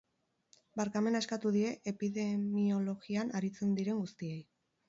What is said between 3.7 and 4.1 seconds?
diren